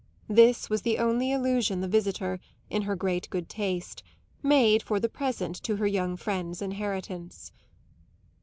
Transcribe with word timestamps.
This 0.29 0.67
was 0.67 0.81
the 0.81 0.97
only 0.97 1.31
allusion 1.31 1.81
the 1.81 1.87
visitor, 1.87 2.39
in 2.71 2.81
her 2.81 2.95
great 2.95 3.29
good 3.29 3.47
taste, 3.47 4.01
made 4.41 4.81
for 4.81 4.99
the 4.99 5.07
present 5.07 5.61
to 5.61 5.75
her 5.75 5.85
young 5.85 6.17
friend's 6.17 6.59
inheritance. 6.59 7.51